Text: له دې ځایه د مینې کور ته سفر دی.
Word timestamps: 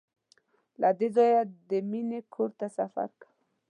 له 0.81 0.89
دې 0.99 1.07
ځایه 1.15 1.41
د 1.69 1.71
مینې 1.89 2.19
کور 2.33 2.49
ته 2.59 2.67
سفر 2.77 3.09
دی. 3.19 3.29